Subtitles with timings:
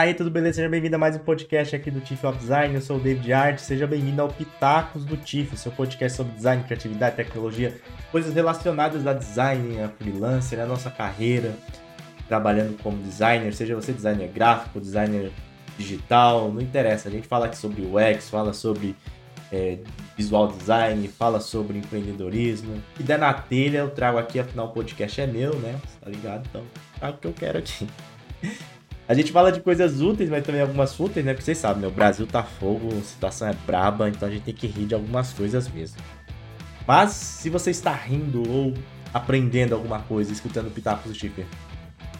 [0.00, 0.56] aí, tudo beleza?
[0.56, 2.74] Seja bem-vindo a mais um podcast aqui do Tiff of Design.
[2.74, 3.58] Eu sou o David Art.
[3.58, 7.78] Seja bem-vindo ao Pitacos do Tiff, seu podcast sobre design, criatividade, tecnologia,
[8.10, 11.54] coisas relacionadas a design, a freelancer, a nossa carreira,
[12.26, 15.30] trabalhando como designer, seja você designer gráfico, designer
[15.76, 17.10] digital, não interessa.
[17.10, 18.96] A gente fala aqui sobre UX, fala sobre
[19.52, 19.80] é,
[20.16, 22.82] visual design, fala sobre empreendedorismo.
[22.98, 25.78] E der na telha, eu trago aqui, afinal o podcast é meu, né?
[26.00, 26.46] Tá ligado?
[26.48, 26.64] Então,
[26.98, 27.86] trago o que eu quero aqui.
[29.10, 31.32] A gente fala de coisas úteis, mas também algumas fúteis, né?
[31.32, 31.88] Porque vocês sabem, né?
[31.88, 34.94] O Brasil tá fogo, a situação é braba, então a gente tem que rir de
[34.94, 35.96] algumas coisas mesmo.
[36.86, 38.72] Mas, se você está rindo ou
[39.12, 41.44] aprendendo alguma coisa, escutando o Pitaco do Chipper,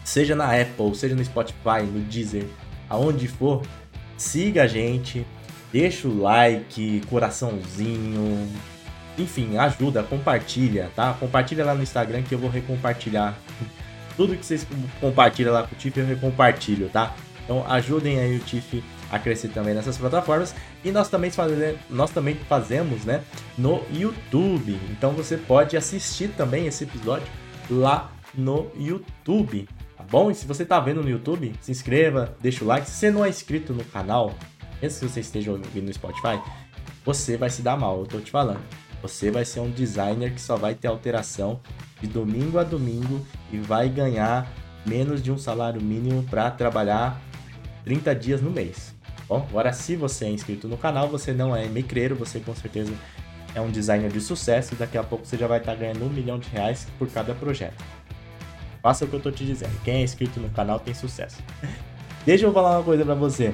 [0.03, 2.45] seja na Apple, seja no Spotify, no Deezer,
[2.89, 3.61] aonde for,
[4.17, 5.25] siga a gente,
[5.71, 8.49] deixa o like, coraçãozinho,
[9.17, 11.13] enfim, ajuda, compartilha, tá?
[11.13, 13.39] Compartilha lá no Instagram que eu vou recompartilhar
[14.15, 14.65] tudo que vocês
[14.99, 17.15] compartilham lá com o Tiff, eu recompartilho, tá?
[17.43, 20.55] Então ajudem aí o Tiff a crescer também nessas plataformas.
[20.83, 23.23] E nós também, fazemos, nós também fazemos, né,
[23.57, 24.79] no YouTube.
[24.89, 27.27] Então você pode assistir também esse episódio
[27.69, 30.31] lá no YouTube, tá bom?
[30.31, 32.89] E se você tá vendo no YouTube, se inscreva, deixa o like.
[32.89, 34.33] Se você não é inscrito no canal,
[34.81, 36.39] mesmo que você esteja ouvindo no Spotify,
[37.03, 38.61] você vai se dar mal, eu tô te falando.
[39.01, 41.59] Você vai ser um designer que só vai ter alteração
[42.01, 44.51] de domingo a domingo e vai ganhar
[44.85, 47.21] menos de um salário mínimo para trabalhar
[47.85, 48.95] 30 dias no mês.
[49.27, 52.91] Bom, agora se você é inscrito no canal, você não é micreiro, você com certeza
[53.53, 56.05] é um designer de sucesso e daqui a pouco você já vai estar tá ganhando
[56.05, 57.83] um milhão de reais por cada projeto.
[58.81, 59.71] Faça o que eu tô te dizendo.
[59.83, 61.37] Quem é inscrito no canal tem sucesso.
[62.25, 63.53] Deixa eu falar uma coisa para você.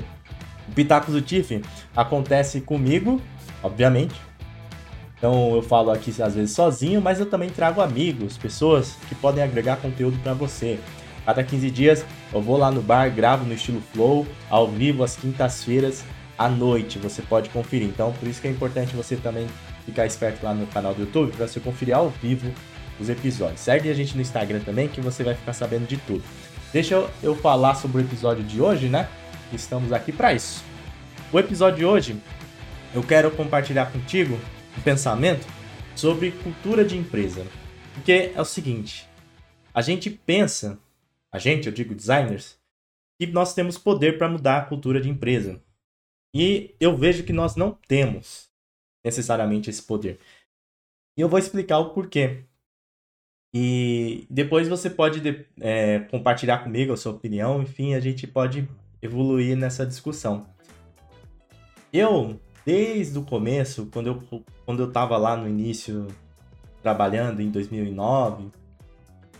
[0.67, 1.61] O Pitacos do Tiff
[1.95, 3.22] acontece comigo,
[3.61, 4.16] obviamente,
[5.18, 9.44] então eu falo aqui às vezes sozinho, mas eu também trago amigos, pessoas que podem
[9.44, 10.80] agregar conteúdo para você.
[11.26, 15.16] Cada 15 dias eu vou lá no bar, gravo no estilo Flow, ao vivo às
[15.16, 16.04] quintas-feiras
[16.38, 17.00] à noite.
[17.00, 17.88] Você pode conferir.
[17.88, 19.48] Então por isso que é importante você também
[19.86, 22.52] ficar esperto lá no canal do YouTube para você conferir ao vivo
[23.00, 23.60] os episódios.
[23.60, 26.23] Segue a gente no Instagram também que você vai ficar sabendo de tudo.
[26.72, 29.08] Deixa eu, eu falar sobre o episódio de hoje, né?
[29.52, 30.64] Estamos aqui para isso.
[31.32, 32.17] O episódio de hoje
[32.94, 34.38] eu quero compartilhar contigo
[34.83, 35.45] pensamento
[35.95, 37.45] sobre cultura de empresa.
[37.93, 39.08] Porque é o seguinte,
[39.73, 40.80] a gente pensa,
[41.32, 42.58] a gente, eu digo designers,
[43.20, 45.61] que nós temos poder para mudar a cultura de empresa.
[46.33, 48.49] E eu vejo que nós não temos
[49.04, 50.20] necessariamente esse poder.
[51.17, 52.44] E eu vou explicar o porquê.
[53.54, 55.21] E depois você pode
[55.59, 58.70] é, compartilhar comigo a sua opinião, enfim, a gente pode
[59.02, 60.48] evoluir nessa discussão.
[61.92, 66.05] Eu desde o começo, quando eu, quando eu tava lá no início
[66.83, 68.50] trabalhando em 2009,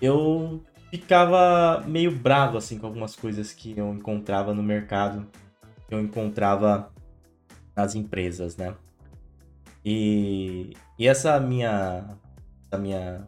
[0.02, 5.28] eu ficava meio bravo assim com algumas coisas que eu encontrava no mercado,
[5.90, 6.90] que eu encontrava
[7.76, 8.74] nas empresas, né?
[9.84, 12.06] E, e essa minha
[12.66, 13.28] essa minha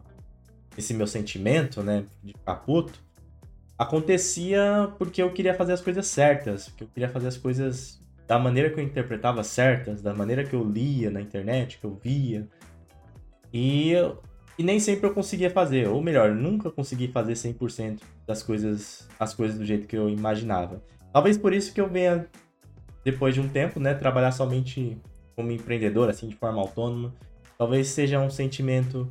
[0.78, 2.98] esse meu sentimento, né, de ficar puto,
[3.76, 8.38] acontecia porque eu queria fazer as coisas certas, porque eu queria fazer as coisas da
[8.38, 12.46] maneira que eu interpretava certas, da maneira que eu lia na internet, que eu via.
[13.52, 13.94] E,
[14.56, 17.98] e nem sempre eu conseguia fazer, ou melhor, nunca consegui fazer 100%
[18.28, 20.80] das coisas, as coisas do jeito que eu imaginava.
[21.12, 22.24] Talvez por isso que eu venha,
[23.04, 24.96] depois de um tempo, né, trabalhar somente
[25.34, 27.12] como empreendedor, assim, de forma autônoma.
[27.58, 29.08] Talvez seja um sentimento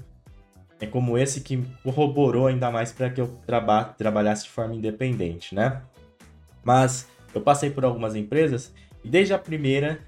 [0.79, 5.53] é como esse que corroborou ainda mais para que eu traba trabalhasse de forma independente,
[5.53, 5.81] né?
[6.63, 7.05] Mas
[7.35, 8.73] eu passei por algumas empresas
[9.09, 9.99] desde a primeira,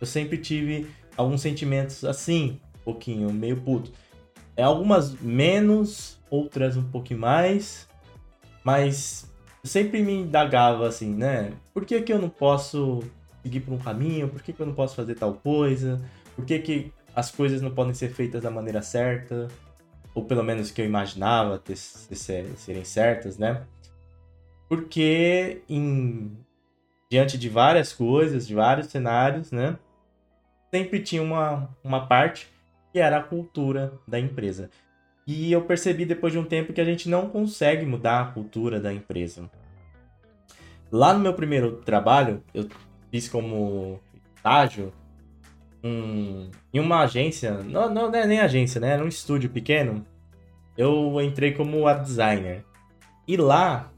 [0.00, 3.92] eu sempre tive alguns sentimentos assim, um pouquinho, meio puto.
[4.56, 7.88] É, algumas menos, outras um pouquinho mais,
[8.62, 9.30] mas
[9.64, 11.52] sempre me indagava assim, né?
[11.72, 13.02] Por que, que eu não posso
[13.42, 14.28] seguir por um caminho?
[14.28, 16.00] Por que, que eu não posso fazer tal coisa?
[16.36, 19.48] Por que, que as coisas não podem ser feitas da maneira certa?
[20.14, 22.16] Ou pelo menos que eu imaginava ter, ter,
[22.56, 23.62] serem certas, né?
[24.68, 26.36] Porque em
[27.10, 29.76] diante de várias coisas, de vários cenários, né?
[30.72, 32.48] Sempre tinha uma, uma parte
[32.92, 34.70] que era a cultura da empresa.
[35.26, 38.80] E eu percebi depois de um tempo que a gente não consegue mudar a cultura
[38.80, 39.50] da empresa.
[40.90, 42.68] Lá no meu primeiro trabalho, eu
[43.10, 44.00] fiz como
[44.36, 44.92] estágio
[45.82, 48.90] um, em uma agência, não, não, é nem agência, né?
[48.90, 50.04] Era um estúdio pequeno.
[50.76, 52.64] Eu entrei como web designer.
[53.26, 53.90] E lá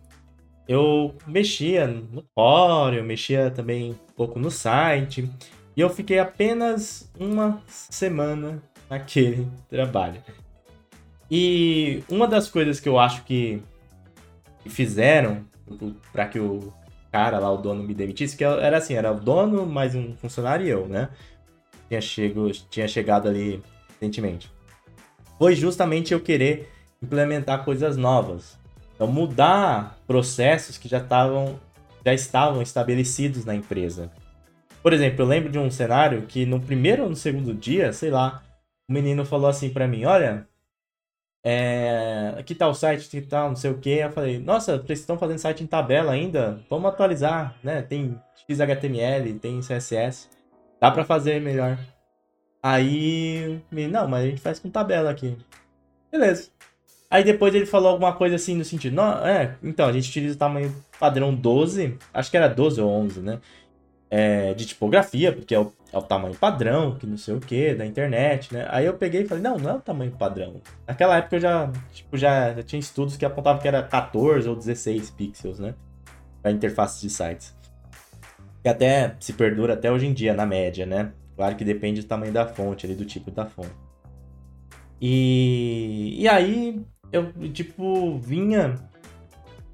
[0.69, 5.29] eu mexia no core, eu mexia também um pouco no site,
[5.77, 10.23] e eu fiquei apenas uma semana naquele trabalho.
[11.31, 13.63] E uma das coisas que eu acho que
[14.67, 15.45] fizeram
[16.13, 16.73] para que o
[17.11, 20.67] cara lá, o dono, me demitisse, que era assim, era o dono, mais um funcionário
[20.67, 21.09] e eu, né?
[21.89, 24.51] Tinha, chego, tinha chegado ali recentemente.
[25.39, 26.71] Foi justamente eu querer
[27.03, 28.59] implementar coisas novas.
[29.03, 31.59] Então, mudar processos que já estavam,
[32.07, 34.13] já estavam estabelecidos na empresa.
[34.81, 38.11] Por exemplo, eu lembro de um cenário que no primeiro ou no segundo dia, sei
[38.11, 38.45] lá,
[38.89, 40.47] o menino falou assim para mim, olha,
[41.45, 43.91] é, aqui tá o site, que tal, não sei o que.
[43.91, 46.61] Eu falei, nossa, vocês estão fazendo site em tabela ainda?
[46.71, 47.83] Vamos atualizar, né?
[47.83, 48.17] Tem
[48.49, 50.29] XHTML, tem CSS.
[50.81, 51.77] Dá para fazer melhor.
[52.63, 53.61] Aí,
[53.91, 55.37] não, mas a gente faz com tabela aqui.
[56.09, 56.52] Beleza.
[57.13, 60.35] Aí depois ele falou alguma coisa assim no sentido, não, é, então, a gente utiliza
[60.35, 63.39] o tamanho padrão 12, acho que era 12 ou 11, né?
[64.11, 67.75] É, de tipografia, porque é o é o tamanho padrão, que não sei o que,
[67.75, 68.67] da internet, né?
[68.71, 70.63] Aí eu peguei e falei, não, não é o tamanho padrão.
[70.87, 74.57] Naquela época eu já, tipo, já, já tinha estudos que apontavam que era 14 ou
[74.57, 75.75] 16 pixels, né?
[76.41, 77.55] Para interfaces de sites.
[78.63, 81.13] Que até se perdura até hoje em dia, na média, né?
[81.37, 83.75] Claro que depende do tamanho da fonte, ali, do tipo da fonte.
[84.99, 86.83] E, e aí
[87.13, 88.75] eu, tipo, vinha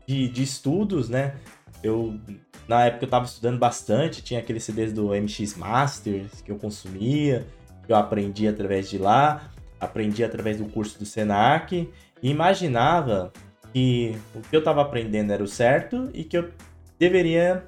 [0.07, 1.37] de, de estudos, né?
[1.83, 2.19] Eu
[2.67, 7.47] na época eu tava estudando bastante, tinha aqueles CDs do MX Masters que eu consumia,
[7.87, 9.51] que eu aprendi através de lá,
[9.81, 11.89] aprendi através do curso do Senac
[12.23, 13.33] e imaginava
[13.73, 16.51] que o que eu estava aprendendo era o certo e que eu
[16.99, 17.65] deveria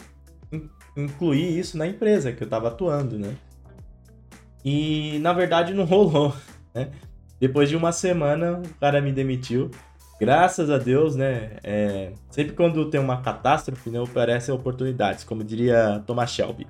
[0.96, 3.34] incluir isso na empresa que eu estava atuando, né?
[4.62, 6.34] E na verdade não rolou,
[6.74, 6.90] né?
[7.40, 9.70] Depois de uma semana, o cara me demitiu
[10.20, 11.56] graças a Deus, né?
[11.64, 16.66] É, sempre quando tem uma catástrofe, né, aparecem oportunidades, como diria Thomas Shelby.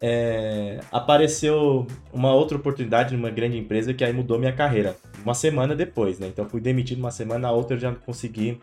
[0.00, 4.96] É, apareceu uma outra oportunidade numa grande empresa que aí mudou minha carreira.
[5.22, 6.28] Uma semana depois, né?
[6.28, 8.60] Então fui demitido uma semana, a outra eu já consegui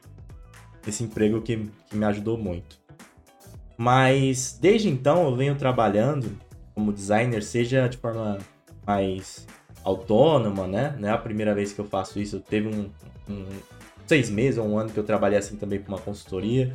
[0.88, 2.80] esse emprego que, que me ajudou muito.
[3.78, 6.36] Mas desde então eu venho trabalhando
[6.74, 8.40] como designer, seja de forma
[8.86, 9.48] mais
[9.84, 10.96] autônoma, né?
[11.00, 12.40] Não é a primeira vez que eu faço isso.
[12.40, 12.90] Teve um,
[13.30, 13.46] um,
[14.06, 16.74] seis meses ou um ano que eu trabalhei assim também com uma consultoria.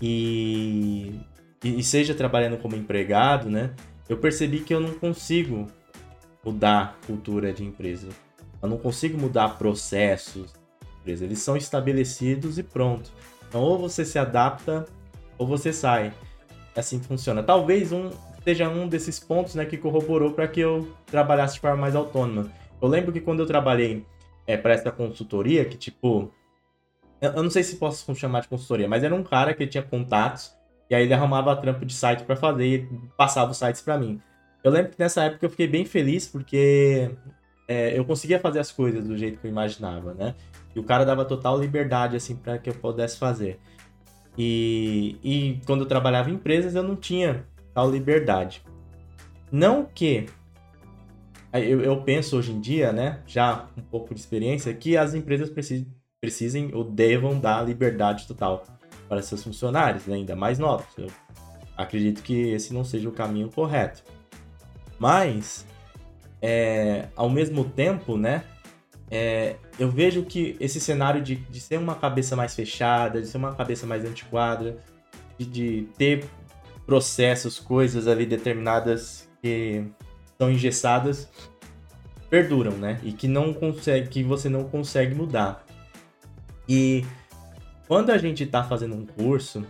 [0.00, 1.20] E,
[1.62, 3.70] e seja trabalhando como empregado, né?
[4.08, 5.66] Eu percebi que eu não consigo
[6.44, 8.08] mudar cultura de empresa.
[8.60, 10.52] Eu não consigo mudar processos
[11.02, 11.24] empresa.
[11.24, 13.10] Eles são estabelecidos e pronto.
[13.48, 14.86] Então, ou você se adapta
[15.36, 16.14] ou você sai.
[16.74, 17.42] É assim funciona.
[17.42, 18.10] Talvez um
[18.44, 22.50] seja um desses pontos né, que corroborou para que eu trabalhasse de forma mais autônoma.
[22.80, 24.04] Eu lembro que quando eu trabalhei
[24.46, 26.32] é, para essa consultoria, que tipo,
[27.20, 30.52] eu não sei se posso chamar de consultoria, mas era um cara que tinha contatos
[30.90, 34.20] e aí ele arrumava trampo de site para fazer e passava os sites para mim.
[34.62, 37.10] Eu lembro que nessa época eu fiquei bem feliz porque
[37.66, 40.34] é, eu conseguia fazer as coisas do jeito que eu imaginava, né?
[40.74, 43.58] E o cara dava total liberdade assim para que eu pudesse fazer.
[44.36, 48.62] E, e quando eu trabalhava em empresas eu não tinha tal liberdade.
[49.50, 50.26] Não que
[51.52, 55.50] eu, eu penso hoje em dia, né, já um pouco de experiência, que as empresas
[55.50, 55.86] precisam
[56.22, 58.64] precisem ou devam dar liberdade total
[59.08, 60.14] para seus funcionários, né?
[60.14, 60.86] ainda mais novos.
[60.96, 61.08] Eu
[61.76, 64.04] acredito que esse não seja o caminho correto.
[65.00, 65.66] Mas,
[66.40, 68.44] é, ao mesmo tempo, né,
[69.10, 73.38] é, eu vejo que esse cenário de, de ser uma cabeça mais fechada, de ser
[73.38, 74.78] uma cabeça mais antiquada,
[75.36, 76.24] de, de ter
[76.86, 79.84] processos, coisas ali determinadas que
[80.38, 81.28] são engessadas,
[82.28, 83.00] perduram, né?
[83.02, 85.66] E que não consegue, que você não consegue mudar.
[86.68, 87.04] E
[87.86, 89.66] quando a gente está fazendo um curso,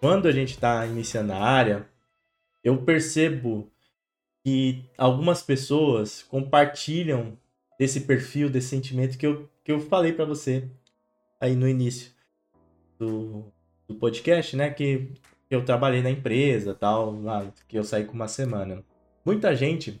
[0.00, 1.88] quando a gente está iniciando a área,
[2.62, 3.70] eu percebo
[4.44, 7.38] que algumas pessoas compartilham
[7.78, 10.68] desse perfil, desse sentimento que eu, que eu falei para você
[11.40, 12.12] aí no início
[12.98, 13.52] do,
[13.86, 14.70] do podcast, né?
[14.70, 15.12] Que
[15.50, 17.16] eu trabalhei na empresa, tal,
[17.66, 18.84] que eu saí com uma semana.
[19.24, 20.00] Muita gente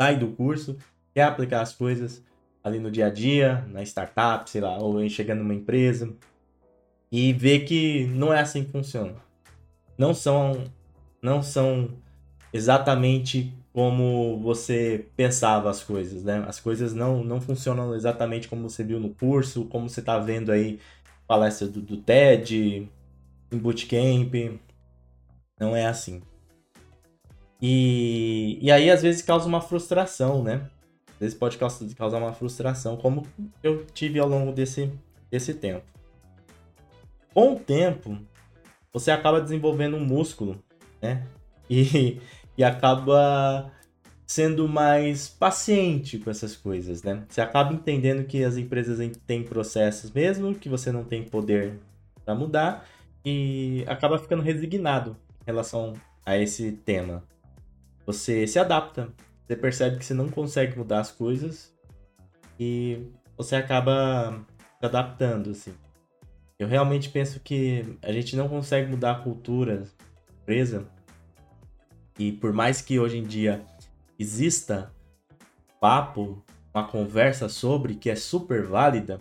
[0.00, 0.76] sai do curso,
[1.14, 2.22] quer aplicar as coisas,
[2.62, 6.12] ali no dia a dia, na startup, sei lá, ou chegando numa empresa,
[7.10, 9.14] e ver que não é assim que funciona.
[9.96, 10.64] Não são,
[11.22, 11.88] não são
[12.52, 16.44] exatamente como você pensava as coisas, né?
[16.48, 20.50] As coisas não, não funcionam exatamente como você viu no curso, como você está vendo
[20.50, 20.80] aí
[21.26, 22.88] palestra do, do TED,
[23.50, 24.60] em bootcamp.
[25.58, 26.22] Não é assim.
[27.60, 30.68] E, e aí, às vezes, causa uma frustração, né?
[31.14, 33.26] Às vezes pode causar uma frustração, como
[33.62, 34.92] eu tive ao longo desse,
[35.30, 35.86] desse tempo.
[37.32, 38.18] Com o tempo,
[38.92, 40.62] você acaba desenvolvendo um músculo,
[41.00, 41.26] né?
[41.68, 42.20] E,
[42.56, 43.72] e acaba
[44.24, 47.24] sendo mais paciente com essas coisas, né?
[47.28, 51.80] Você acaba entendendo que as empresas têm processos mesmo, que você não tem poder
[52.24, 52.86] para mudar,
[53.26, 57.24] e acaba ficando resignado em relação a esse tema.
[58.06, 59.12] Você se adapta,
[59.44, 61.74] você percebe que você não consegue mudar as coisas
[62.58, 63.04] e
[63.36, 64.46] você acaba
[64.78, 65.74] se adaptando, assim.
[66.56, 69.82] Eu realmente penso que a gente não consegue mudar a cultura
[70.40, 70.86] empresa
[72.16, 73.60] e por mais que hoje em dia
[74.16, 74.94] exista
[75.80, 79.20] papo, uma conversa sobre que é super válida,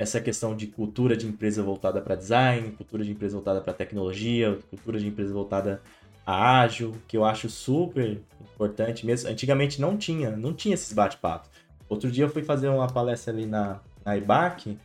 [0.00, 4.58] essa questão de cultura de empresa voltada para design, cultura de empresa voltada para tecnologia,
[4.70, 5.82] cultura de empresa voltada
[6.24, 9.28] a ágil, que eu acho super importante mesmo.
[9.28, 11.50] Antigamente não tinha, não tinha esses bate-papos.
[11.86, 14.78] Outro dia eu fui fazer uma palestra ali na, na IBAC,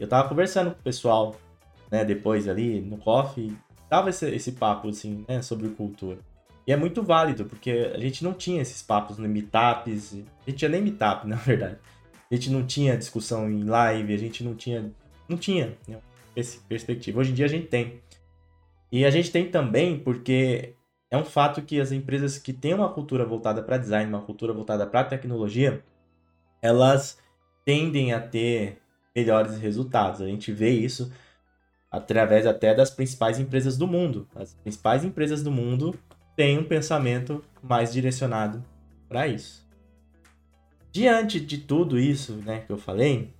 [0.00, 1.36] eu tava conversando com o pessoal,
[1.88, 3.56] né, depois ali no coffee,
[3.88, 6.18] tava esse, esse papo assim, né, sobre cultura.
[6.66, 10.58] E é muito válido, porque a gente não tinha esses papos no meetups, a gente
[10.58, 11.76] tinha nem meetup, na verdade.
[12.30, 14.92] A gente não tinha discussão em live, a gente não tinha,
[15.28, 16.00] não tinha né,
[16.34, 17.20] esse perspectiva.
[17.20, 18.00] Hoje em dia a gente tem.
[18.90, 20.74] E a gente tem também porque
[21.10, 24.52] é um fato que as empresas que têm uma cultura voltada para design, uma cultura
[24.52, 25.82] voltada para tecnologia,
[26.60, 27.18] elas
[27.64, 28.80] tendem a ter
[29.14, 30.20] melhores resultados.
[30.20, 31.12] A gente vê isso
[31.90, 34.28] através até das principais empresas do mundo.
[34.34, 35.98] As principais empresas do mundo
[36.36, 38.62] tem um pensamento mais direcionado
[39.08, 39.65] para isso.
[40.96, 43.30] Diante de tudo isso né, que eu falei,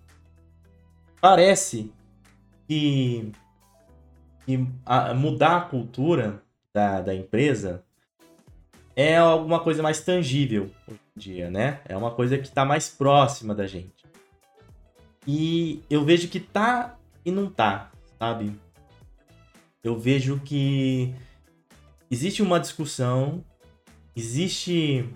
[1.23, 1.91] parece
[2.69, 3.33] que,
[4.45, 6.43] que a, mudar a cultura
[6.75, 7.83] da, da empresa
[8.95, 11.81] é alguma coisa mais tangível hoje em dia, né?
[11.87, 14.05] É uma coisa que está mais próxima da gente.
[15.27, 18.55] E eu vejo que tá e não tá, sabe?
[19.83, 21.15] Eu vejo que
[22.11, 23.43] existe uma discussão,
[24.15, 25.09] existe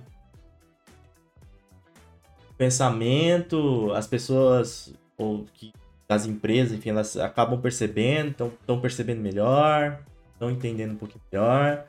[2.60, 5.72] pensamento, as pessoas ou que
[6.06, 11.86] as empresas, enfim, elas acabam percebendo, estão percebendo melhor, estão entendendo um pouquinho melhor,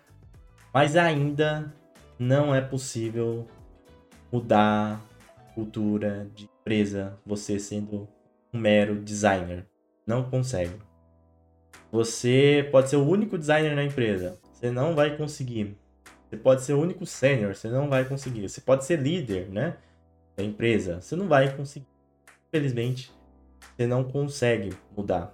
[0.73, 1.73] mas ainda
[2.17, 3.45] não é possível
[4.31, 5.01] mudar
[5.53, 8.07] cultura de empresa, você sendo
[8.53, 9.67] um mero designer.
[10.07, 10.75] Não consegue.
[11.91, 15.77] Você pode ser o único designer na empresa, você não vai conseguir.
[16.29, 18.47] Você pode ser o único sênior, você não vai conseguir.
[18.47, 19.75] Você pode ser líder, né?
[20.41, 21.85] Da empresa, você não vai conseguir.
[22.47, 23.11] Infelizmente,
[23.77, 25.31] você não consegue mudar.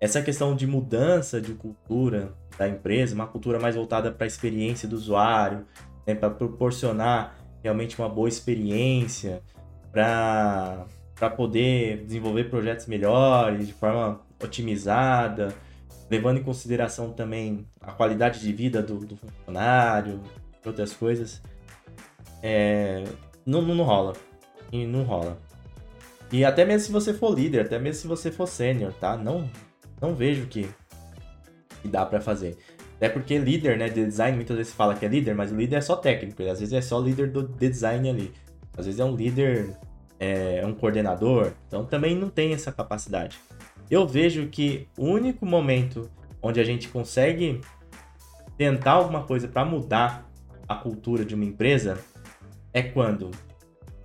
[0.00, 4.88] Essa questão de mudança de cultura da empresa, uma cultura mais voltada para a experiência
[4.88, 5.66] do usuário,
[6.06, 9.42] né, para proporcionar realmente uma boa experiência,
[9.90, 10.86] para
[11.36, 15.52] poder desenvolver projetos melhores, de forma otimizada,
[16.08, 20.20] levando em consideração também a qualidade de vida do, do funcionário,
[20.64, 21.42] outras coisas,
[22.40, 23.04] é,
[23.50, 24.12] não, não rola.
[24.70, 25.36] E não rola.
[26.32, 29.16] E até mesmo se você for líder, até mesmo se você for sênior, tá?
[29.16, 29.50] Não,
[30.00, 30.68] não vejo que,
[31.82, 32.56] que dá para fazer.
[32.96, 35.76] Até porque líder, né, de design, muitas vezes fala que é líder, mas o líder
[35.76, 38.32] é só técnico, às vezes é só líder do de design ali.
[38.76, 39.76] Às vezes é um líder,
[40.18, 43.38] é um coordenador, então também não tem essa capacidade.
[43.90, 46.08] Eu vejo que o único momento
[46.40, 47.60] onde a gente consegue
[48.56, 50.30] tentar alguma coisa para mudar
[50.68, 51.98] a cultura de uma empresa
[52.72, 53.30] é quando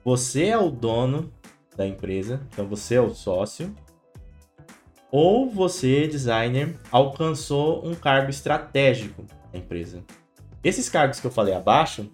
[0.04, 1.32] você é o dono
[1.76, 3.76] da empresa, então você é o sócio,
[5.12, 10.04] ou você, designer, alcançou um cargo estratégico da empresa.
[10.64, 12.12] Esses cargos que eu falei abaixo,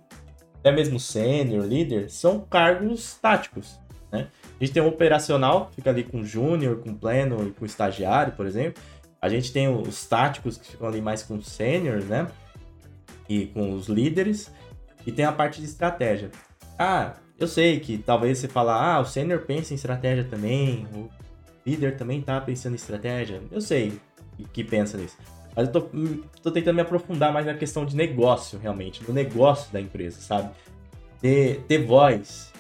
[0.60, 3.80] até mesmo sênior, líder, são cargos táticos.
[4.12, 4.28] Né?
[4.60, 8.46] A gente tem um operacional, fica ali com júnior, com pleno e com estagiário, por
[8.46, 8.82] exemplo.
[9.22, 12.28] A gente tem os táticos que ficam ali mais com sênior, né?
[13.30, 14.52] E com os líderes.
[15.06, 16.32] E tem a parte de estratégia.
[16.78, 21.10] Ah, eu sei que talvez você fala, ah, o sênior pensa em estratégia também, o
[21.66, 23.42] líder também tá pensando em estratégia.
[23.52, 24.00] Eu sei
[24.54, 25.18] que pensa nisso.
[25.56, 25.82] Mas eu tô,
[26.42, 30.50] tô tentando me aprofundar mais na questão de negócio, realmente, no negócio da empresa, sabe?
[31.20, 32.52] Ter, ter voz,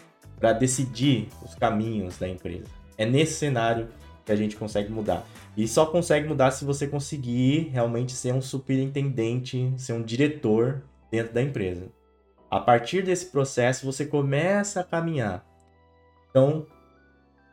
[0.41, 2.65] para decidir os caminhos da empresa.
[2.97, 3.87] É nesse cenário
[4.25, 5.25] que a gente consegue mudar.
[5.55, 11.33] E só consegue mudar se você conseguir realmente ser um superintendente, ser um diretor dentro
[11.33, 11.89] da empresa.
[12.51, 15.45] A partir desse processo, você começa a caminhar.
[16.29, 16.67] Então,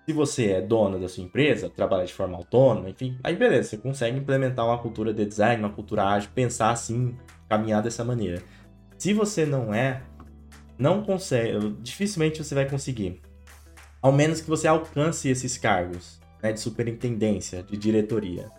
[0.04, 3.76] se você é dono da sua empresa, trabalha de forma autônoma, enfim, aí beleza, você
[3.76, 7.16] consegue implementar uma cultura de design, uma cultura ágil, pensar assim,
[7.48, 8.42] caminhar dessa maneira.
[8.98, 10.02] Se você não é,
[10.76, 13.20] não consegue, dificilmente você vai conseguir.
[14.02, 18.50] Ao menos que você alcance esses cargos né, de superintendência, de diretoria.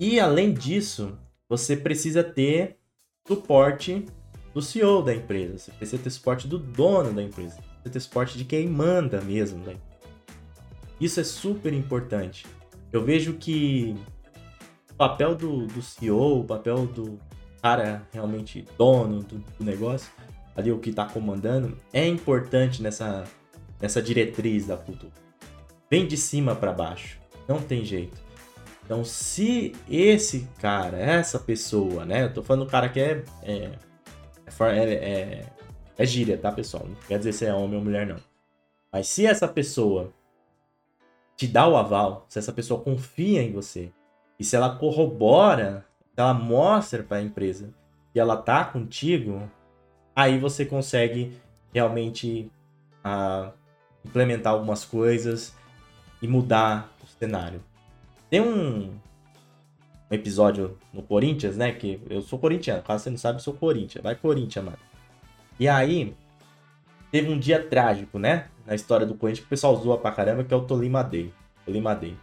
[0.00, 1.18] E além disso,
[1.48, 2.78] você precisa ter
[3.26, 4.06] suporte
[4.54, 8.00] do CEO da empresa, você precisa ter suporte do dono da empresa, você precisa ter
[8.00, 9.64] suporte de quem manda mesmo.
[9.64, 9.76] Né?
[11.00, 12.46] Isso é super importante.
[12.92, 13.94] Eu vejo que
[14.96, 17.18] papel do, do CEO, o papel do
[17.62, 20.10] cara realmente dono do, do negócio,
[20.56, 23.24] ali o que está comandando, é importante nessa,
[23.80, 25.12] nessa diretriz da cultura.
[25.90, 28.28] Vem de cima para baixo, não tem jeito.
[28.84, 32.24] Então, se esse cara, essa pessoa, né?
[32.24, 33.72] Eu tô falando do cara que é, é,
[34.60, 35.46] é, é,
[35.96, 36.84] é gíria, tá, pessoal?
[36.86, 38.16] Não quer dizer se é homem ou mulher, não.
[38.92, 40.12] Mas se essa pessoa
[41.36, 43.92] te dá o aval, se essa pessoa confia em você,
[44.38, 47.74] e se ela corrobora, se ela mostra para a empresa
[48.12, 49.48] que ela tá contigo,
[50.14, 51.36] aí você consegue
[51.72, 52.50] realmente
[53.04, 53.52] uh,
[54.04, 55.54] implementar algumas coisas
[56.20, 57.62] e mudar o cenário.
[58.30, 58.98] Tem um,
[60.10, 61.72] um episódio no Corinthians, né?
[61.72, 64.02] Que eu sou corintiano, caso você não sabe, eu sou Corinthians.
[64.02, 64.78] Vai Corinthians, mano.
[65.58, 66.14] E aí,
[67.10, 68.46] teve um dia trágico, né?
[68.66, 71.32] Na história do Corinthians, que o pessoal zoa pra caramba, que é o Tolima Day.
[71.64, 72.16] Tolima Day.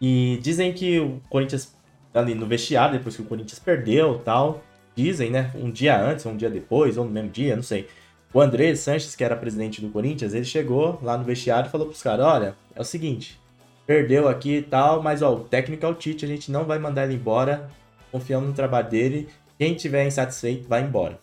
[0.00, 1.76] E dizem que o Corinthians,
[2.14, 4.62] ali no vestiário, depois que o Corinthians perdeu tal,
[4.94, 5.50] dizem, né?
[5.54, 7.88] Um dia antes, ou um dia depois, ou no mesmo dia, não sei.
[8.32, 11.86] O André Sanches, que era presidente do Corinthians, ele chegou lá no vestiário e falou
[11.86, 13.40] pros caras: olha, é o seguinte,
[13.88, 16.78] perdeu aqui e tal, mas ó, o técnico é o Tite, a gente não vai
[16.78, 17.70] mandar ele embora,
[18.12, 19.30] confiamos no trabalho dele.
[19.58, 21.18] Quem tiver insatisfeito, vai embora.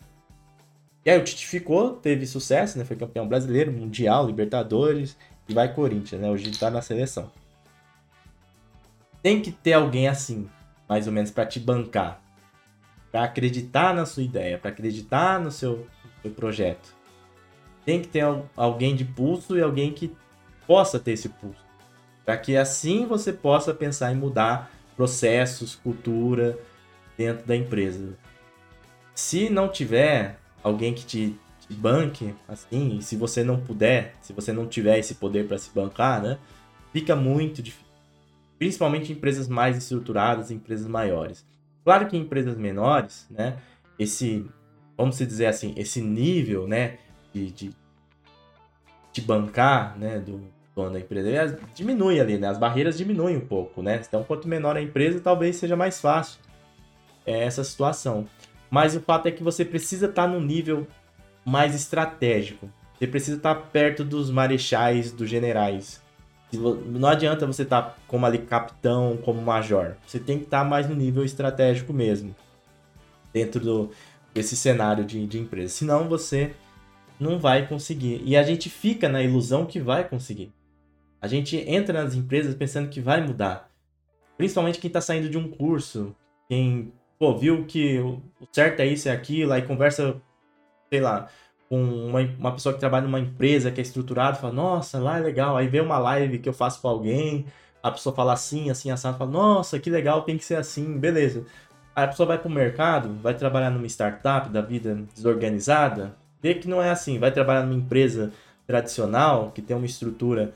[1.05, 2.83] E aí o Tite ficou, teve sucesso, né?
[2.83, 5.15] Foi campeão brasileiro, mundial, Libertadores
[5.47, 6.27] e vai Corinthians, né?
[6.27, 7.31] Hoje tá na seleção.
[9.21, 10.49] Tem que ter alguém assim,
[10.89, 12.19] mais ou menos, para te bancar.
[13.11, 15.87] para acreditar na sua ideia, para acreditar no seu,
[16.21, 16.93] seu projeto.
[17.85, 18.25] Tem que ter
[18.57, 20.13] alguém de pulso e alguém que
[20.67, 21.64] possa ter esse pulso.
[22.25, 26.57] Para que assim você possa pensar em mudar processos, cultura
[27.17, 28.17] dentro da empresa.
[29.13, 34.51] Se não tiver alguém que te, te banque, assim, se você não puder, se você
[34.51, 36.37] não tiver esse poder para se bancar, né,
[36.91, 37.85] fica muito difícil.
[38.57, 41.45] Principalmente em empresas mais estruturadas, empresas maiores.
[41.83, 43.57] Claro que em empresas menores, né,
[43.99, 44.49] esse,
[44.97, 46.97] vamos dizer assim, esse nível, né,
[47.33, 47.71] de, de,
[49.13, 53.81] de bancar, né, do dono da empresa, diminui ali, né, as barreiras diminuem um pouco,
[53.81, 56.39] né, então quanto menor a empresa, talvez seja mais fácil
[57.25, 58.27] é, essa situação.
[58.69, 60.87] Mas o fato é que você precisa estar tá num nível
[61.45, 62.69] mais estratégico.
[62.97, 66.01] Você precisa estar tá perto dos marechais, dos generais.
[66.53, 69.95] Não adianta você estar tá como ali capitão, como major.
[70.05, 72.35] Você tem que estar mais no nível estratégico mesmo.
[73.33, 73.91] Dentro do,
[74.33, 75.73] desse cenário de, de empresa.
[75.73, 76.53] Senão você
[77.19, 78.21] não vai conseguir.
[78.25, 80.51] E a gente fica na ilusão que vai conseguir.
[81.25, 83.67] A gente entra nas empresas pensando que vai mudar.
[84.37, 86.15] Principalmente quem está saindo de um curso,
[86.47, 90.21] quem pô, viu que o certo é isso e é aquilo, aí conversa,
[90.87, 91.27] sei lá,
[91.67, 95.21] com uma, uma pessoa que trabalha numa empresa que é estruturada, fala, nossa, lá é
[95.21, 97.47] legal, aí vê uma live que eu faço com alguém,
[97.81, 101.43] a pessoa fala assim, assim, assado, fala, nossa, que legal, tem que ser assim, beleza.
[101.95, 106.67] Aí a pessoa vai pro mercado, vai trabalhar numa startup da vida desorganizada, vê que
[106.67, 108.31] não é assim, vai trabalhar numa empresa
[108.67, 110.53] tradicional, que tem uma estrutura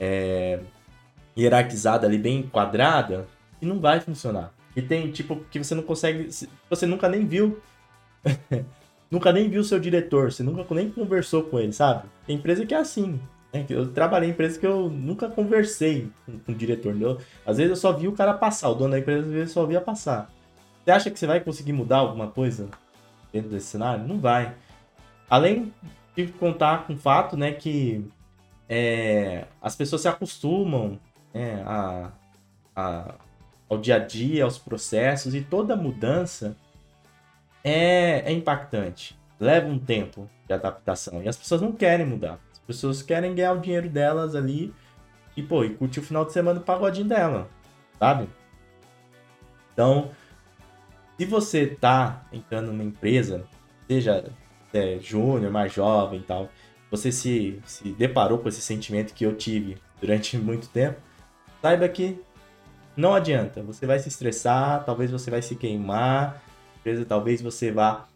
[0.00, 0.60] é,
[1.36, 3.28] hierarquizada ali, bem quadrada,
[3.60, 4.52] e não vai funcionar.
[4.74, 6.30] E tem, tipo, que você não consegue.
[6.68, 7.60] Você nunca nem viu.
[9.10, 12.08] nunca nem viu o seu diretor, você nunca nem conversou com ele, sabe?
[12.26, 13.20] Tem empresa que é assim.
[13.52, 13.66] Né?
[13.68, 16.90] Eu trabalhei em empresa que eu nunca conversei com, com o diretor.
[16.90, 17.18] Entendeu?
[17.44, 19.66] Às vezes eu só vi o cara passar, o dono da empresa às vezes só
[19.66, 20.30] via passar.
[20.84, 22.68] Você acha que você vai conseguir mudar alguma coisa
[23.32, 24.06] dentro desse cenário?
[24.06, 24.54] Não vai.
[25.28, 25.72] Além
[26.16, 28.04] de contar com o fato, né, que
[28.72, 30.96] é, as pessoas se acostumam
[31.34, 32.12] né, a,
[32.76, 33.14] a
[33.68, 36.56] ao dia a dia, aos processos e toda mudança
[37.62, 39.16] é, é impactante.
[39.38, 42.40] Leva um tempo de adaptação e as pessoas não querem mudar.
[42.52, 44.74] As pessoas querem ganhar o dinheiro delas ali
[45.36, 47.48] e, pô, e curtir o final de semana do pagodinho dela,
[47.96, 48.28] sabe?
[49.72, 50.10] Então,
[51.16, 53.44] se você tá entrando numa empresa,
[53.88, 54.24] seja
[54.72, 56.48] é, júnior, mais jovem e tal,
[56.90, 61.00] você se, se deparou com esse sentimento que eu tive durante muito tempo,
[61.62, 62.20] saiba que
[62.96, 66.42] não adianta, você vai se estressar, talvez você vai se queimar,
[67.08, 68.08] talvez você vá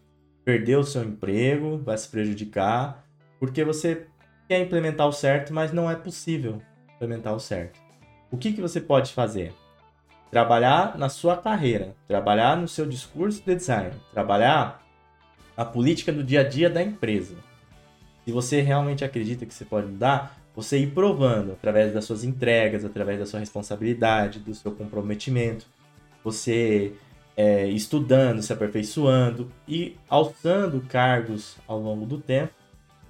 [0.45, 3.05] perder o seu emprego, vai se prejudicar,
[3.39, 4.07] porque você
[4.49, 6.61] quer implementar o certo, mas não é possível
[6.97, 7.81] implementar o certo.
[8.31, 9.55] O que, que você pode fazer?
[10.31, 14.83] Trabalhar na sua carreira, trabalhar no seu discurso de design, trabalhar
[15.57, 17.37] a política do dia a dia da empresa.
[18.25, 22.85] Se você realmente acredita que você pode mudar, você ir provando através das suas entregas,
[22.85, 25.67] através da sua responsabilidade, do seu comprometimento,
[26.23, 26.95] você
[27.37, 32.55] é, estudando, se aperfeiçoando e alçando cargos ao longo do tempo.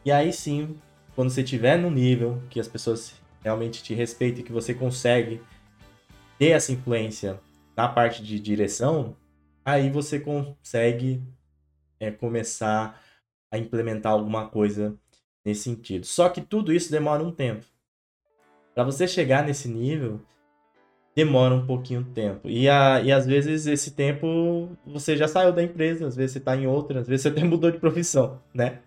[0.05, 0.77] E aí sim,
[1.15, 5.41] quando você estiver no nível que as pessoas realmente te respeitam e que você consegue
[6.39, 7.39] ter essa influência
[7.77, 9.17] na parte de direção,
[9.65, 11.23] aí você consegue
[12.01, 13.01] é, começar
[13.51, 14.99] a implementar alguma coisa
[15.45, 16.07] nesse sentido.
[16.07, 17.67] Só que tudo isso demora um tempo.
[18.75, 20.21] Para você chegar nesse nível,
[21.15, 22.49] demora um pouquinho de tempo.
[22.49, 26.39] E, a, e às vezes esse tempo você já saiu da empresa, às vezes você
[26.39, 28.81] está em outra, às vezes você até mudou de profissão, né?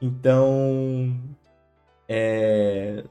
[0.00, 1.16] Então,
[2.08, 3.04] é,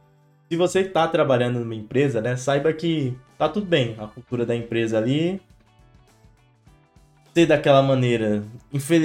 [0.50, 4.56] se você está trabalhando numa empresa, né, saiba que tá tudo bem, a cultura da
[4.56, 5.42] empresa ali
[7.34, 8.44] ser daquela maneira,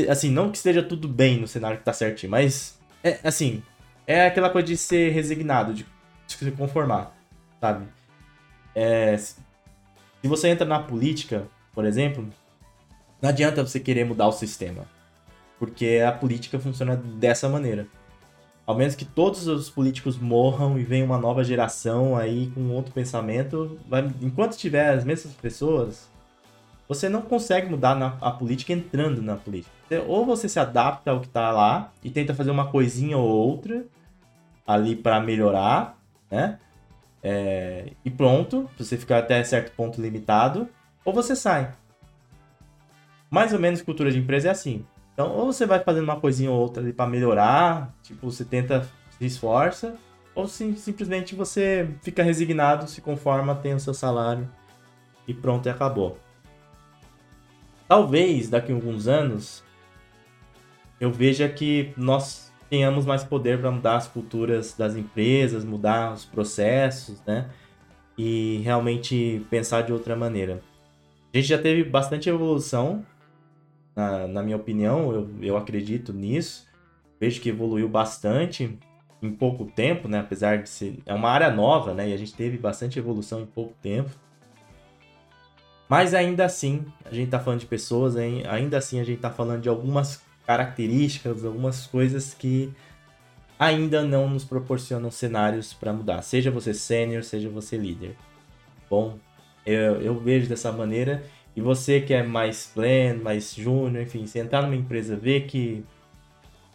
[0.09, 3.63] assim, não que esteja tudo bem no cenário que tá certinho, mas é assim,
[4.07, 5.87] é aquela coisa de ser resignado, de,
[6.27, 7.15] se conformar,
[7.61, 7.87] sabe?
[8.75, 9.37] É, se
[10.25, 12.29] você entra na política, por exemplo,
[13.21, 14.85] não adianta você querer mudar o sistema,
[15.59, 17.87] porque a política funciona dessa maneira.
[18.65, 22.93] Ao menos que todos os políticos morram e venha uma nova geração aí com outro
[22.93, 26.09] pensamento, vai, enquanto tiver as mesmas pessoas,
[26.89, 29.75] você não consegue mudar na, a política entrando na política.
[30.01, 33.85] Ou você se adapta ao que está lá e tenta fazer uma coisinha ou outra
[34.67, 35.99] ali para melhorar,
[36.31, 36.59] né?
[37.23, 40.69] É, e pronto, você ficar até certo ponto limitado,
[41.05, 41.73] ou você sai.
[43.31, 44.85] Mais ou menos cultura de empresa é assim.
[45.15, 48.89] Então, ou você vai fazendo uma coisinha ou outra ali para melhorar, tipo, você tenta,
[49.19, 49.97] se esforça,
[50.35, 54.49] ou sim, simplesmente você fica resignado, se conforma, tem o seu salário
[55.29, 56.19] e pronto, e acabou.
[57.87, 59.63] Talvez daqui a alguns anos
[61.03, 66.25] eu veja que nós tenhamos mais poder para mudar as culturas das empresas, mudar os
[66.25, 67.51] processos, né?
[68.17, 70.63] E realmente pensar de outra maneira.
[71.35, 73.05] A gente já teve bastante evolução
[73.97, 76.69] na, na minha opinião, eu, eu acredito nisso.
[77.19, 78.79] Vejo que evoluiu bastante
[79.21, 80.21] em pouco tempo, né?
[80.21, 81.01] Apesar de ser.
[81.05, 82.11] É uma área nova, né?
[82.11, 84.11] E a gente teve bastante evolução em pouco tempo.
[85.89, 88.45] Mas ainda assim, a gente tá falando de pessoas, hein?
[88.47, 92.73] ainda assim a gente tá falando de algumas características, algumas coisas que
[93.59, 96.23] ainda não nos proporcionam cenários para mudar.
[96.23, 98.17] Seja você sênior, seja você líder.
[98.91, 99.19] Bom,
[99.65, 101.23] eu, eu vejo dessa maneira
[101.55, 105.85] e você que é mais pleno, mais júnior, enfim, você entrar numa empresa, ver que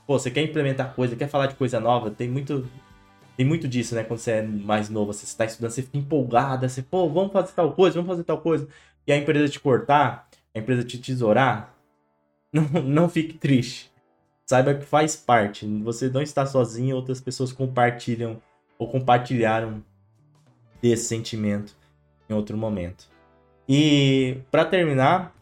[0.06, 2.66] pô, você quer implementar coisa, quer falar de coisa nova, tem muito
[3.36, 4.04] tem muito disso, né?
[4.04, 7.52] Quando você é mais novo, você está estudando, você fica empolgado, você, pô, vamos fazer
[7.54, 8.68] tal coisa, vamos fazer tal coisa.
[9.06, 11.77] E a empresa te cortar, a empresa te tesourar,
[12.52, 13.92] não, não fique triste.
[14.46, 15.66] Saiba que faz parte.
[15.84, 18.42] Você não está sozinho, outras pessoas compartilham
[18.80, 19.84] ou compartilharam
[20.82, 21.76] desse sentimento
[22.30, 23.10] em outro momento.
[23.68, 25.36] E para terminar,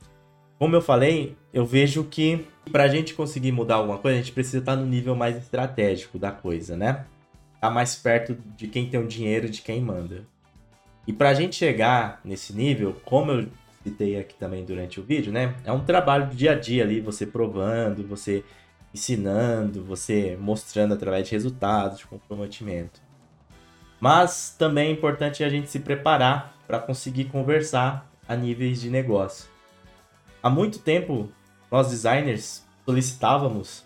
[0.58, 4.32] como eu falei, eu vejo que para a gente conseguir mudar alguma coisa, a gente
[4.32, 7.06] precisa estar no nível mais estratégico da coisa, né?
[7.62, 10.26] Tá mais perto de quem tem o dinheiro, de quem manda.
[11.08, 13.48] E para a gente chegar nesse nível, como eu
[13.86, 15.56] citei aqui também durante o vídeo, né?
[15.64, 18.44] É um trabalho do dia a dia ali, você provando, você
[18.92, 23.00] ensinando, você mostrando através de resultados, de comprometimento.
[24.00, 29.50] Mas também é importante a gente se preparar para conseguir conversar a níveis de negócio.
[30.42, 31.30] Há muito tempo,
[31.72, 33.84] nós designers solicitávamos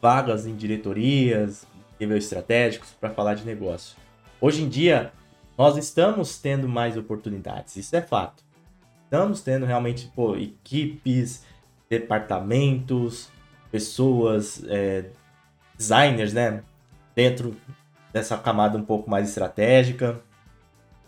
[0.00, 1.66] vagas em diretorias,
[1.98, 3.96] nível estratégicos para falar de negócio.
[4.40, 5.12] Hoje em dia,
[5.56, 8.51] nós estamos tendo mais oportunidades, isso é fato.
[9.12, 11.44] Estamos tendo realmente pô, equipes,
[11.86, 13.28] departamentos,
[13.70, 15.10] pessoas, é,
[15.76, 16.62] designers, né?
[17.14, 17.54] Dentro
[18.10, 20.18] dessa camada um pouco mais estratégica.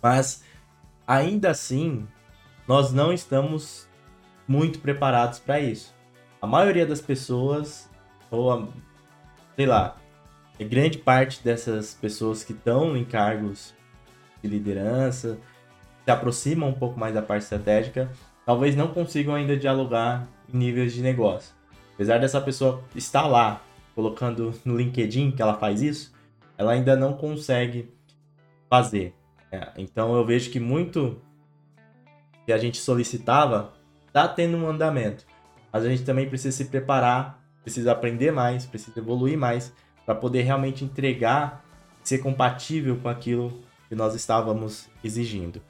[0.02, 0.44] Mas
[1.06, 2.06] ainda assim,
[2.68, 3.88] nós não estamos
[4.46, 5.94] muito preparados para isso.
[6.42, 7.88] A maioria das pessoas,
[8.30, 8.68] ou a,
[9.56, 9.96] sei lá,
[10.60, 13.74] grande parte dessas pessoas que estão em cargos
[14.42, 15.38] de liderança,
[16.04, 18.10] se aproximam um pouco mais da parte estratégica,
[18.44, 21.54] talvez não consigam ainda dialogar em níveis de negócio.
[21.94, 23.62] Apesar dessa pessoa estar lá,
[23.94, 26.12] colocando no LinkedIn que ela faz isso,
[26.58, 27.92] ela ainda não consegue
[28.68, 29.14] fazer.
[29.50, 31.20] É, então eu vejo que muito
[32.44, 33.72] que a gente solicitava
[34.06, 35.24] está tendo um andamento.
[35.72, 39.72] Mas a gente também precisa se preparar, precisa aprender mais, precisa evoluir mais
[40.04, 41.64] para poder realmente entregar,
[42.02, 45.62] ser compatível com aquilo que nós estávamos exigindo.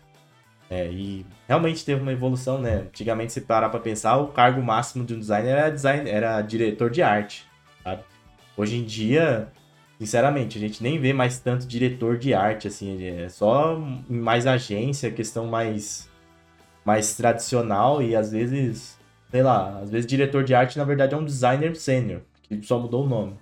[0.71, 2.87] É, e realmente teve uma evolução, né?
[2.87, 6.91] Antigamente, se parar para pensar, o cargo máximo de um designer era, design, era diretor
[6.91, 7.47] de arte?
[8.57, 9.49] Hoje em dia,
[9.99, 13.77] sinceramente, a gente nem vê mais tanto diretor de arte, assim, é só
[14.09, 16.09] mais agência, questão mais
[16.85, 18.99] mais tradicional e às vezes,
[19.31, 22.79] sei lá, às vezes diretor de arte na verdade é um designer sênior, que só
[22.79, 23.35] mudou o nome.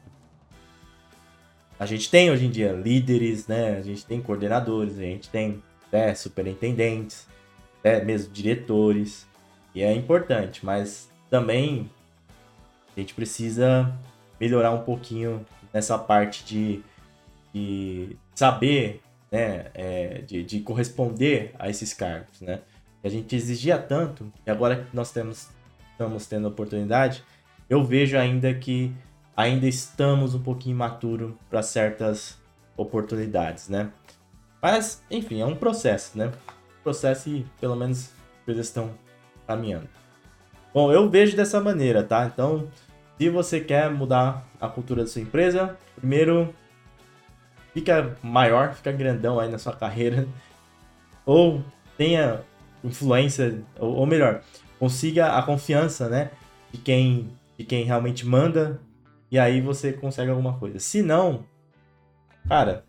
[1.78, 3.76] A gente tem hoje em dia líderes, né?
[3.76, 5.60] A gente tem coordenadores, a gente tem
[5.92, 7.28] né, superintendentes.
[7.80, 9.26] até mesmo diretores,
[9.74, 11.90] e é importante, mas também
[12.96, 13.92] a gente precisa
[14.38, 16.82] melhorar um pouquinho nessa parte de,
[17.52, 19.00] de saber,
[19.30, 22.60] né, é, de, de corresponder a esses cargos, né?
[23.02, 25.48] A gente exigia tanto, e agora que nós temos,
[25.90, 27.24] estamos tendo oportunidade,
[27.68, 28.92] eu vejo ainda que
[29.36, 32.38] ainda estamos um pouquinho imaturo para certas
[32.76, 33.90] oportunidades, né?
[34.62, 36.30] Mas, enfim, é um processo, né?
[36.84, 38.92] Processo e pelo menos as coisas estão
[39.44, 39.88] caminhando.
[40.72, 42.24] Bom, eu vejo dessa maneira, tá?
[42.32, 42.68] Então,
[43.18, 46.54] se você quer mudar a cultura da sua empresa, primeiro
[47.74, 50.28] fica maior, fica grandão aí na sua carreira,
[51.26, 51.64] ou
[51.98, 52.40] tenha
[52.84, 54.42] influência, ou, ou melhor,
[54.78, 56.30] consiga a confiança, né,
[56.70, 58.80] de quem, de quem realmente manda,
[59.30, 60.78] e aí você consegue alguma coisa.
[60.78, 61.44] Se não,
[62.48, 62.84] cara,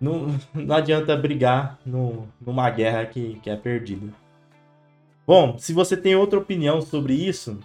[0.00, 4.12] não, não adianta brigar no, numa guerra que, que é perdida.
[5.26, 7.58] Bom, se você tem outra opinião sobre isso,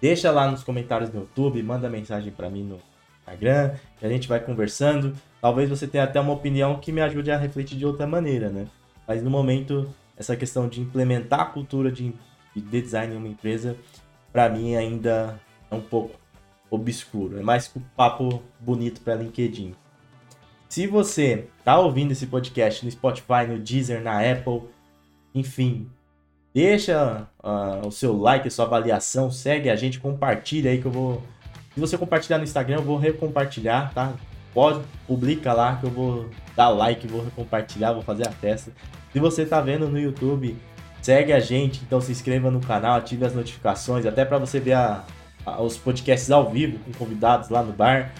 [0.00, 2.78] deixa lá nos comentários no YouTube, manda mensagem para mim no
[3.20, 5.14] Instagram, que a gente vai conversando.
[5.40, 8.66] Talvez você tenha até uma opinião que me ajude a refletir de outra maneira, né?
[9.06, 12.12] Mas no momento, essa questão de implementar a cultura de,
[12.54, 13.76] de design em uma empresa,
[14.32, 16.18] para mim ainda é um pouco
[16.70, 17.38] obscuro.
[17.38, 19.74] É mais um papo bonito para LinkedIn.
[20.70, 24.62] Se você tá ouvindo esse podcast no Spotify, no Deezer, na Apple,
[25.34, 25.90] enfim,
[26.54, 30.92] deixa uh, o seu like, a sua avaliação, segue a gente, compartilha aí que eu
[30.92, 31.24] vou.
[31.74, 34.14] Se você compartilhar no Instagram, eu vou recompartilhar, tá?
[34.54, 38.70] Pode, publica lá que eu vou dar like, vou recompartilhar, vou fazer a festa.
[39.12, 40.56] Se você tá vendo no YouTube,
[41.02, 44.74] segue a gente, então se inscreva no canal, ative as notificações, até para você ver
[44.74, 45.04] a,
[45.44, 48.12] a, os podcasts ao vivo com convidados lá no bar.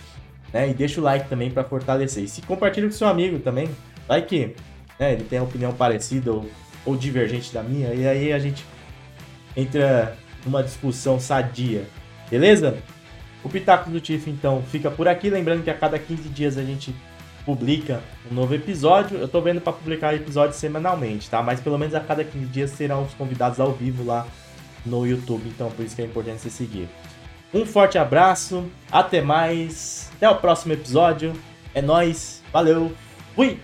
[0.52, 0.70] Né?
[0.70, 2.24] E deixa o like também para fortalecer.
[2.24, 3.68] E se compartilha com seu amigo também,
[4.06, 4.54] vai que
[4.98, 6.48] né, ele tem a opinião parecida ou,
[6.84, 8.64] ou divergente da minha, e aí a gente
[9.56, 11.84] entra numa discussão sadia,
[12.30, 12.78] beleza?
[13.42, 15.30] O Pitaco do Tiff, então, fica por aqui.
[15.30, 16.94] Lembrando que a cada 15 dias a gente
[17.44, 19.16] publica um novo episódio.
[19.16, 21.42] Eu tô vendo para publicar episódios semanalmente, tá?
[21.42, 24.26] Mas pelo menos a cada 15 dias serão os convidados ao vivo lá
[24.84, 25.48] no YouTube.
[25.48, 26.88] Então, por isso que é importante você seguir.
[27.52, 31.32] Um forte abraço, até mais, até o próximo episódio.
[31.74, 32.92] É nós, valeu,
[33.34, 33.58] fui!